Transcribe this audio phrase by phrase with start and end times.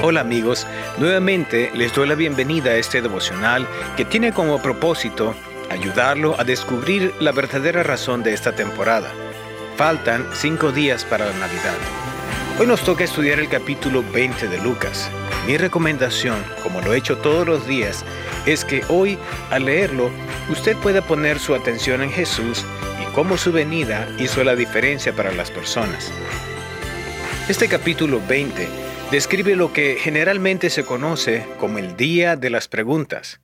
[0.00, 0.64] Hola amigos,
[0.98, 3.66] nuevamente les doy la bienvenida a este devocional
[3.96, 5.34] que tiene como propósito
[5.70, 9.10] ayudarlo a descubrir la verdadera razón de esta temporada.
[9.76, 11.74] Faltan cinco días para la Navidad.
[12.60, 15.10] Hoy nos toca estudiar el capítulo 20 de Lucas.
[15.48, 18.04] Mi recomendación, como lo he hecho todos los días,
[18.46, 19.18] es que hoy,
[19.50, 20.12] al leerlo,
[20.48, 22.64] usted pueda poner su atención en Jesús
[23.02, 26.12] y cómo su venida hizo la diferencia para las personas.
[27.48, 33.40] Este capítulo 20 describe lo que generalmente se conoce como el Día de las Preguntas.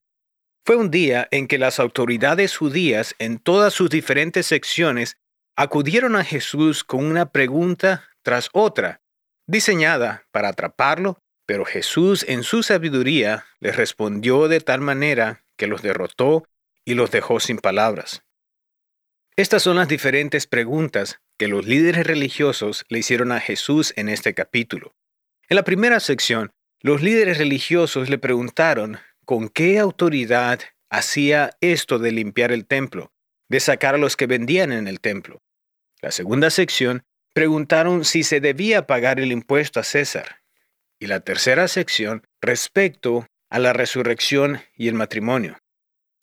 [0.66, 5.16] Fue un día en que las autoridades judías en todas sus diferentes secciones
[5.56, 9.00] acudieron a Jesús con una pregunta tras otra,
[9.46, 15.80] diseñada para atraparlo, pero Jesús en su sabiduría les respondió de tal manera que los
[15.82, 16.46] derrotó
[16.84, 18.22] y los dejó sin palabras.
[19.36, 24.34] Estas son las diferentes preguntas que los líderes religiosos le hicieron a Jesús en este
[24.34, 24.94] capítulo.
[25.48, 32.12] En la primera sección, los líderes religiosos le preguntaron con qué autoridad hacía esto de
[32.12, 33.12] limpiar el templo,
[33.48, 35.42] de sacar a los que vendían en el templo.
[36.00, 40.42] La segunda sección preguntaron si se debía pagar el impuesto a César.
[40.98, 45.58] Y la tercera sección respecto a la resurrección y el matrimonio.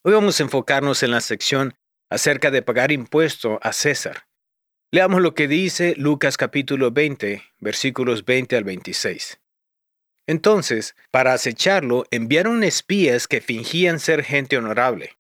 [0.04, 1.76] Hoy vamos a enfocarnos en la sección
[2.10, 4.26] acerca de pagar impuesto a César.
[4.94, 9.40] Leamos lo que dice Lucas capítulo 20, versículos 20 al 26.
[10.28, 15.18] Entonces, para acecharlo, enviaron espías que fingían ser gente honorable.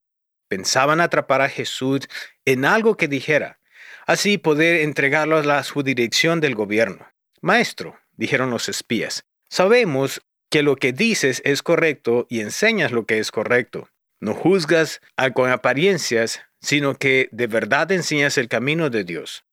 [0.49, 2.09] Pensaban atrapar a Jesús
[2.43, 3.59] en algo que dijera,
[4.05, 7.07] así poder entregarlo a la jurisdicción del gobierno.
[7.39, 10.19] Maestro, dijeron los espías, sabemos
[10.49, 13.87] que lo que dices es correcto y enseñas lo que es correcto.
[14.19, 14.99] No juzgas
[15.33, 19.45] con apariencias, sino que de verdad enseñas el camino de Dios.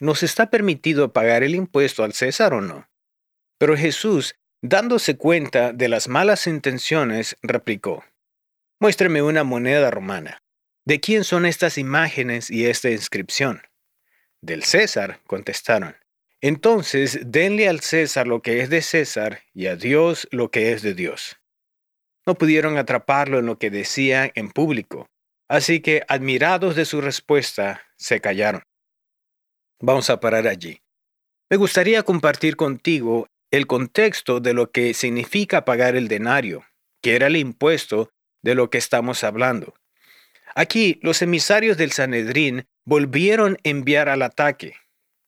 [0.00, 2.88] ¿Nos está permitido pagar el impuesto al César o no?
[3.58, 8.04] Pero Jesús, dándose cuenta de las malas intenciones, replicó,
[8.80, 10.42] Muéstreme una moneda romana.
[10.84, 13.62] ¿De quién son estas imágenes y esta inscripción?
[14.42, 15.96] Del César, contestaron.
[16.40, 20.82] Entonces denle al César lo que es de César y a Dios lo que es
[20.82, 21.38] de Dios.
[22.26, 25.08] No pudieron atraparlo en lo que decía en público,
[25.48, 28.62] así que, admirados de su respuesta, se callaron.
[29.86, 30.80] Vamos a parar allí.
[31.50, 36.64] Me gustaría compartir contigo el contexto de lo que significa pagar el denario,
[37.02, 38.10] que era el impuesto
[38.42, 39.74] de lo que estamos hablando.
[40.54, 44.74] Aquí los emisarios del Sanedrín volvieron a enviar al ataque.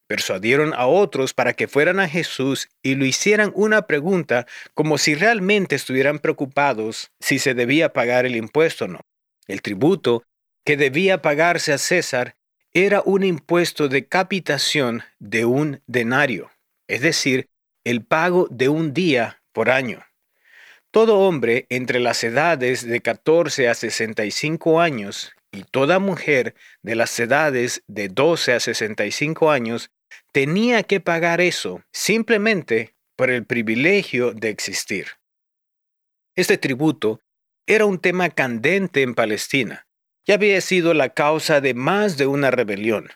[0.06, 5.14] Persuadieron a otros para que fueran a Jesús y le hicieran una pregunta como si
[5.14, 9.00] realmente estuvieran preocupados si se debía pagar el impuesto o no.
[9.48, 10.22] El tributo
[10.64, 12.36] que debía pagarse a César
[12.84, 16.50] era un impuesto de capitación de un denario,
[16.88, 17.48] es decir,
[17.84, 20.04] el pago de un día por año.
[20.90, 27.18] Todo hombre entre las edades de 14 a 65 años y toda mujer de las
[27.18, 29.90] edades de 12 a 65 años
[30.30, 35.06] tenía que pagar eso simplemente por el privilegio de existir.
[36.34, 37.22] Este tributo
[37.66, 39.85] era un tema candente en Palestina
[40.26, 43.10] ya había sido la causa de más de una rebelión.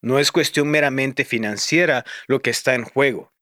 [0.00, 3.32] No es cuestión meramente financiera lo que está en juego.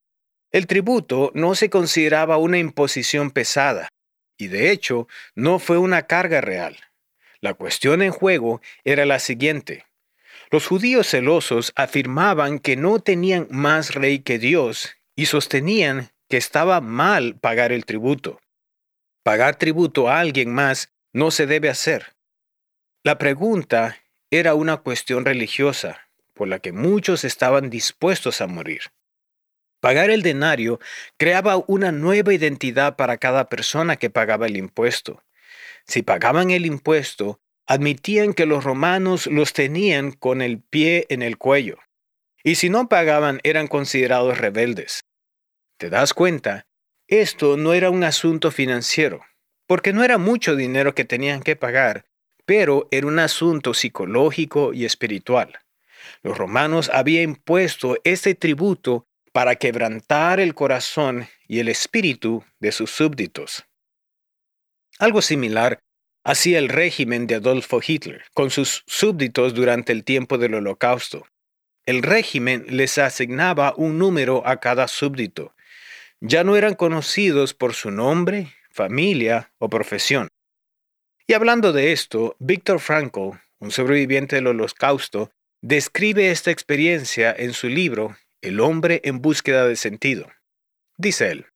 [0.51, 3.89] El tributo no se consideraba una imposición pesada,
[4.37, 6.77] y de hecho no fue una carga real.
[7.41, 9.85] La cuestión en juego era la siguiente.
[10.49, 16.81] Los judíos celosos afirmaban que no tenían más rey que Dios y sostenían que estaba
[16.81, 18.39] mal pagar el tributo.
[19.23, 22.14] Pagar tributo a alguien más no se debe hacer.
[23.05, 23.99] La pregunta
[24.31, 28.81] era una cuestión religiosa por la que muchos estaban dispuestos a morir.
[29.79, 30.79] Pagar el denario
[31.15, 35.21] creaba una nueva identidad para cada persona que pagaba el impuesto.
[35.85, 41.37] Si pagaban el impuesto, admitían que los romanos los tenían con el pie en el
[41.37, 41.77] cuello.
[42.43, 45.01] Y si no pagaban eran considerados rebeldes.
[45.77, 46.65] ¿Te das cuenta?
[47.07, 49.21] Esto no era un asunto financiero,
[49.67, 52.07] porque no era mucho dinero que tenían que pagar,
[52.45, 55.59] pero era un asunto psicológico y espiritual.
[56.21, 62.91] Los romanos habían impuesto este tributo para quebrantar el corazón y el espíritu de sus
[62.91, 63.65] súbditos.
[64.97, 65.79] Algo similar
[66.23, 71.27] hacía el régimen de Adolfo Hitler con sus súbditos durante el tiempo del Holocausto.
[71.85, 75.53] El régimen les asignaba un número a cada súbdito.
[76.21, 80.29] Ya no eran conocidos por su nombre, familia o profesión.
[81.27, 85.31] Y hablando de esto, Víctor Frankl, un sobreviviente del holocausto,
[85.61, 90.27] describe esta experiencia en su libro El hombre en búsqueda de sentido.
[90.97, 91.47] Dice él,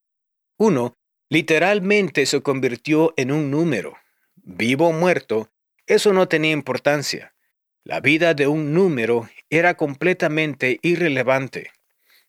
[0.58, 0.96] Uno
[1.28, 3.96] literalmente se convirtió en un número.
[4.34, 5.52] Vivo o muerto,
[5.86, 7.34] eso no tenía importancia.
[7.84, 11.70] La vida de un número era completamente irrelevante.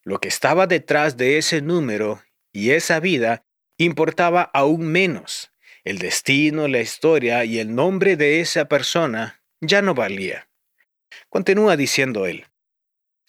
[0.04, 2.22] Lo que estaba detrás de ese número
[2.54, 3.44] y esa vida
[3.78, 5.51] importaba aún menos.
[5.84, 10.48] El destino, la historia y el nombre de esa persona ya no valía.
[11.30, 12.46] Continúa diciendo él.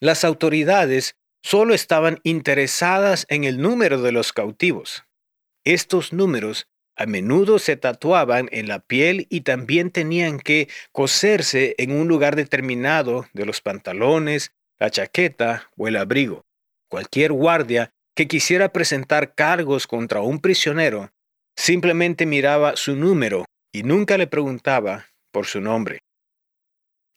[0.01, 5.05] Las autoridades solo estaban interesadas en el número de los cautivos.
[5.65, 11.93] Estos números a menudo se tatuaban en la piel y también tenían que coserse en
[11.93, 16.45] un lugar determinado de los pantalones, la chaqueta o el abrigo.
[16.89, 21.13] Cualquier guardia que quisiera presentar cargos contra un prisionero
[21.57, 26.01] simplemente miraba su número y nunca le preguntaba por su nombre.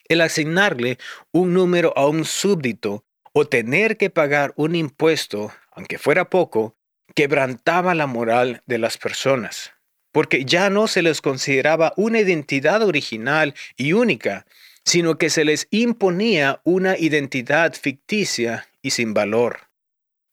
[0.07, 0.97] El asignarle
[1.31, 3.03] un número a un súbdito
[3.33, 6.75] o tener que pagar un impuesto, aunque fuera poco,
[7.15, 9.73] quebrantaba la moral de las personas,
[10.11, 14.45] porque ya no se les consideraba una identidad original y única,
[14.85, 19.64] sino que se les imponía una identidad ficticia y sin valor.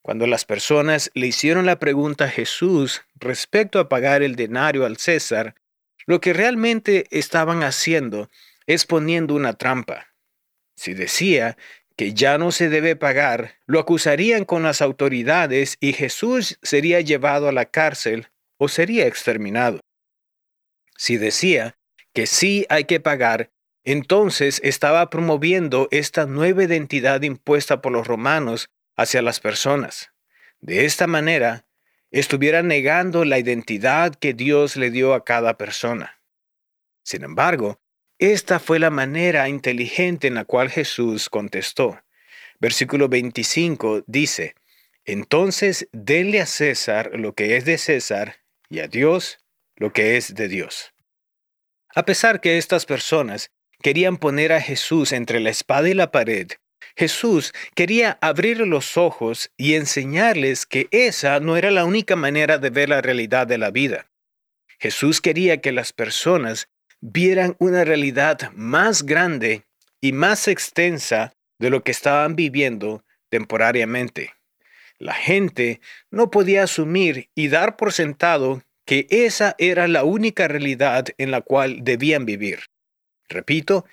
[0.03, 4.97] Cuando las personas le hicieron la pregunta a Jesús respecto a pagar el denario al
[4.97, 5.55] César,
[6.07, 8.29] lo que realmente estaban haciendo
[8.67, 10.09] es poniendo una trampa.
[10.75, 11.57] Si decía
[11.97, 17.49] que ya no se debe pagar, lo acusarían con las autoridades y Jesús sería llevado
[17.49, 19.81] a la cárcel o sería exterminado.
[20.97, 21.77] Si decía
[22.13, 23.51] que sí hay que pagar,
[23.85, 30.13] entonces estaba promoviendo esta nueva identidad impuesta por los romanos hacia las personas.
[30.61, 31.67] De esta manera,
[32.11, 36.21] estuviera negando la identidad que Dios le dio a cada persona.
[37.03, 37.81] Sin embargo,
[38.19, 42.01] esta fue la manera inteligente en la cual Jesús contestó.
[42.61, 44.55] Versículo 25 dice,
[45.05, 48.37] Entonces denle a César lo que es de César
[48.69, 49.41] y a Dios
[49.75, 50.95] lo que es de Dios.
[51.95, 53.51] A pesar que estas personas
[53.83, 56.53] querían poner a Jesús entre la espada y la pared,
[56.97, 62.71] Jesús quería abrir los ojos y enseñarles que esa no era la única manera de
[62.71, 64.07] ver la realidad de la vida.
[64.79, 66.69] Jesús quería que las personas
[67.01, 69.65] vieran una realidad más grande
[70.01, 74.35] y más extensa de lo que estaban viviendo temporariamente.
[74.99, 75.81] La gente
[76.11, 81.41] no podía asumir y dar por sentado que esa era la única realidad en la
[81.41, 82.61] cual debían vivir.
[83.29, 83.85] Repito,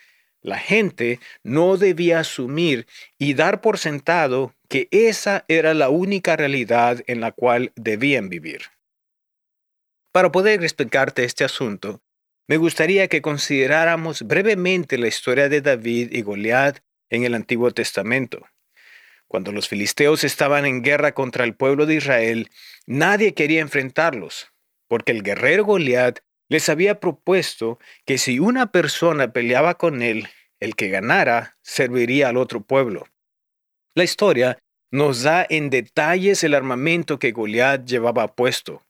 [0.41, 2.87] la gente no debía asumir
[3.17, 8.61] y dar por sentado que esa era la única realidad en la cual debían vivir.
[10.11, 12.01] Para poder explicarte este asunto,
[12.47, 18.47] me gustaría que consideráramos brevemente la historia de David y Goliat en el Antiguo Testamento.
[19.27, 22.49] Cuando los filisteos estaban en guerra contra el pueblo de Israel,
[22.87, 24.51] nadie quería enfrentarlos,
[24.87, 30.27] porque el guerrero Goliat les había propuesto que si una persona peleaba con él,
[30.59, 33.07] el que ganara serviría al otro pueblo.
[33.93, 34.57] La historia
[34.91, 38.83] nos da en detalles el armamento que Goliat llevaba puesto,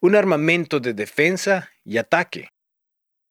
[0.00, 2.48] un armamento de defensa y ataque.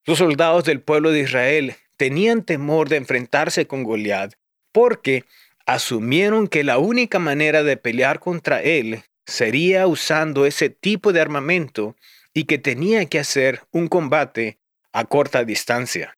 [0.05, 4.33] Los soldados del pueblo de Israel tenían temor de enfrentarse con Goliat
[4.71, 5.25] porque
[5.65, 11.95] asumieron que la única manera de pelear contra él sería usando ese tipo de armamento
[12.33, 14.59] y que tenía que hacer un combate
[14.93, 16.17] a corta distancia.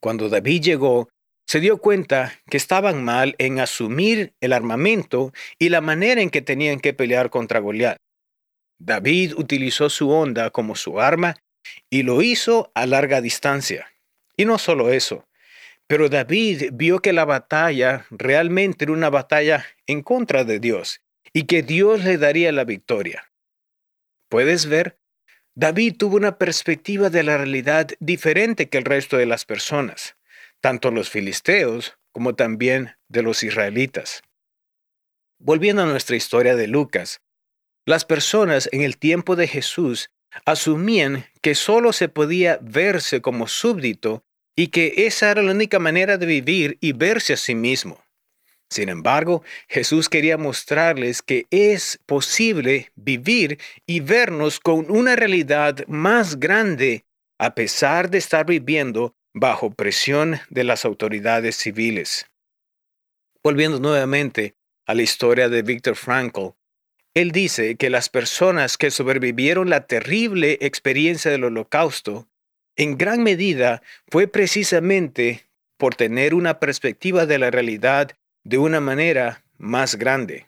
[0.00, 1.08] Cuando David llegó,
[1.46, 6.42] se dio cuenta que estaban mal en asumir el armamento y la manera en que
[6.42, 7.96] tenían que pelear contra Goliat.
[8.78, 11.36] David utilizó su onda como su arma
[11.90, 13.90] y lo hizo a larga distancia.
[14.36, 15.26] Y no solo eso,
[15.88, 21.00] pero David vio que la batalla realmente era una batalla en contra de Dios
[21.32, 23.32] y que Dios le daría la victoria.
[24.28, 24.97] ¿Puedes ver?
[25.60, 30.14] David tuvo una perspectiva de la realidad diferente que el resto de las personas,
[30.60, 34.22] tanto los filisteos como también de los israelitas.
[35.40, 37.22] Volviendo a nuestra historia de Lucas,
[37.86, 40.10] las personas en el tiempo de Jesús
[40.44, 44.22] asumían que solo se podía verse como súbdito
[44.54, 48.00] y que esa era la única manera de vivir y verse a sí mismo.
[48.70, 56.38] Sin embargo, Jesús quería mostrarles que es posible vivir y vernos con una realidad más
[56.38, 57.04] grande
[57.38, 62.26] a pesar de estar viviendo bajo presión de las autoridades civiles.
[63.42, 64.54] Volviendo nuevamente
[64.86, 66.54] a la historia de Viktor Frankl,
[67.14, 72.28] él dice que las personas que sobrevivieron la terrible experiencia del holocausto,
[72.76, 75.46] en gran medida fue precisamente
[75.78, 78.16] por tener una perspectiva de la realidad
[78.48, 80.46] de una manera más grande.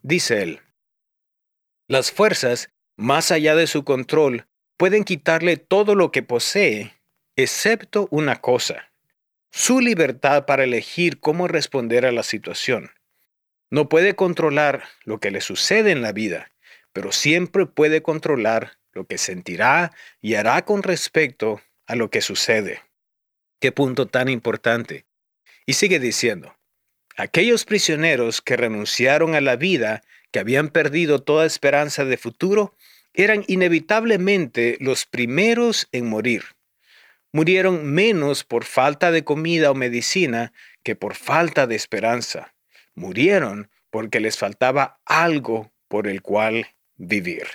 [0.00, 0.60] Dice él,
[1.88, 4.46] Las fuerzas, más allá de su control,
[4.76, 6.94] pueden quitarle todo lo que posee,
[7.34, 8.92] excepto una cosa,
[9.50, 12.92] su libertad para elegir cómo responder a la situación.
[13.70, 16.52] No puede controlar lo que le sucede en la vida,
[16.92, 22.82] pero siempre puede controlar lo que sentirá y hará con respecto a lo que sucede.
[23.60, 25.06] Qué punto tan importante.
[25.66, 26.54] Y sigue diciendo,
[27.16, 32.74] aquellos prisioneros que renunciaron a la vida, que habían perdido toda esperanza de futuro,
[33.14, 36.44] eran inevitablemente los primeros en morir.
[37.32, 40.52] Murieron menos por falta de comida o medicina
[40.82, 42.54] que por falta de esperanza.
[42.94, 46.66] Murieron porque les faltaba algo por el cual
[46.96, 47.46] vivir.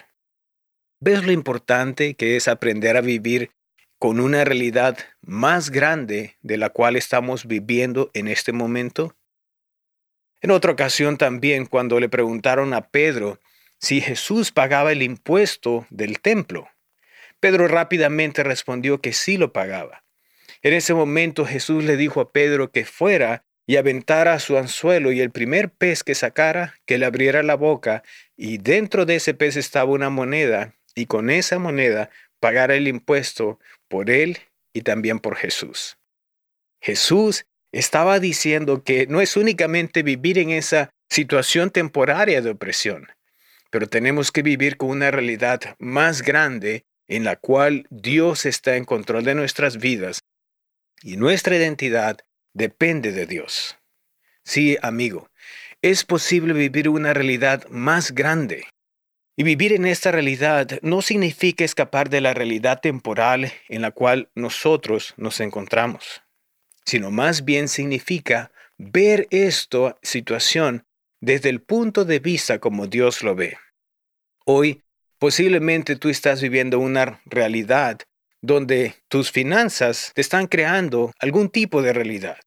[0.99, 3.51] ¿Ves lo importante que es aprender a vivir
[3.99, 9.16] con una realidad más grande de la cual estamos viviendo en este momento?
[10.41, 13.39] En otra ocasión también, cuando le preguntaron a Pedro
[13.79, 16.69] si Jesús pagaba el impuesto del templo,
[17.39, 20.03] Pedro rápidamente respondió que sí lo pagaba.
[20.61, 25.21] En ese momento Jesús le dijo a Pedro que fuera y aventara su anzuelo y
[25.21, 28.03] el primer pez que sacara, que le abriera la boca,
[28.35, 33.59] y dentro de ese pez estaba una moneda, y con esa moneda pagara el impuesto
[33.87, 34.39] por él
[34.73, 35.97] y también por Jesús.
[36.79, 37.45] Jesús
[37.77, 43.07] estaba diciendo que no es únicamente vivir en esa situación temporaria de opresión,
[43.69, 48.85] pero tenemos que vivir con una realidad más grande en la cual Dios está en
[48.85, 50.21] control de nuestras vidas
[51.03, 52.17] y nuestra identidad
[52.53, 53.77] depende de Dios.
[54.43, 55.29] Sí, amigo,
[55.83, 58.65] es posible vivir una realidad más grande.
[59.35, 64.31] Y vivir en esta realidad no significa escapar de la realidad temporal en la cual
[64.33, 66.23] nosotros nos encontramos,
[66.87, 70.87] sino más bien significa ver esta situación
[71.21, 73.57] desde el punto de vista como Dios lo ve.
[74.45, 74.81] Hoy,
[75.19, 77.99] posiblemente tú estás viviendo una realidad
[78.41, 82.37] donde tus finanzas te están creando algún tipo de realidad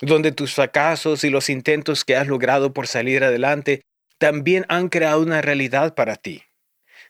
[0.00, 3.82] donde tus fracasos y los intentos que has logrado por salir adelante
[4.18, 6.42] también han creado una realidad para ti.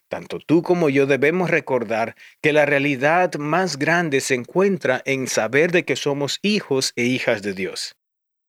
[0.09, 5.73] Tanto tú como yo debemos recordar que la realidad más grande se encuentra en saber
[5.73, 7.97] de que somos hijos e hijas de Dios.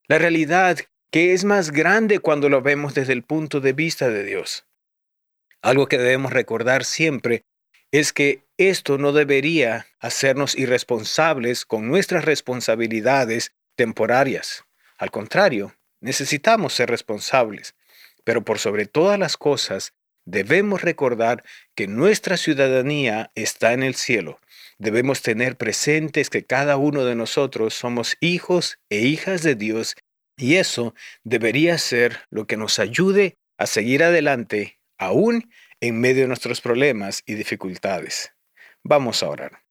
[0.07, 0.77] La realidad
[1.11, 4.65] que es más grande cuando lo vemos desde el punto de vista de Dios.
[5.61, 7.43] Algo que debemos recordar siempre
[7.91, 14.65] es que esto no debería hacernos irresponsables con nuestras responsabilidades temporarias.
[14.97, 17.75] Al contrario, necesitamos ser responsables,
[18.23, 19.93] pero por sobre todas las cosas,
[20.27, 21.43] debemos recordar
[21.73, 24.39] que nuestra ciudadanía está en el cielo.
[24.77, 29.95] Debemos tener presentes que cada uno de nosotros somos hijos e hijas de Dios
[30.37, 30.93] y eso
[31.23, 37.23] debería ser lo que nos ayude a seguir adelante aún en medio de nuestros problemas
[37.25, 38.33] y dificultades.
[38.83, 39.63] Vamos a orar.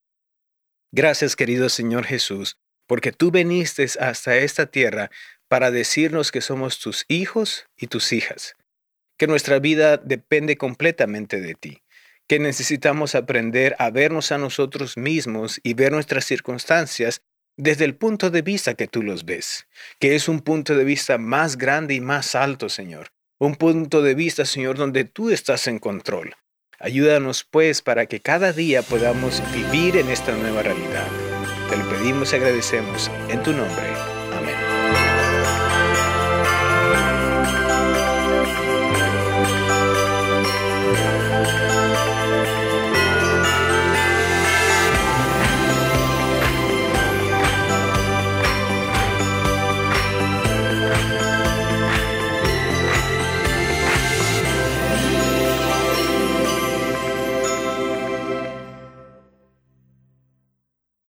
[0.90, 2.58] Gracias querido Señor Jesús
[2.88, 5.10] porque tú viniste hasta esta tierra
[5.48, 8.56] para decirnos que somos tus hijos y tus hijas,
[9.16, 11.82] que nuestra vida depende completamente de ti,
[12.26, 17.22] que necesitamos aprender a vernos a nosotros mismos y ver nuestras circunstancias
[17.56, 19.66] desde el punto de vista que tú los ves,
[19.98, 23.08] que es un punto de vista más grande y más alto, Señor,
[23.38, 26.34] un punto de vista, Señor, donde tú estás en control.
[26.78, 31.08] Ayúdanos, pues, para que cada día podamos vivir en esta nueva realidad.
[31.70, 34.15] Te lo pedimos y agradecemos en tu nombre.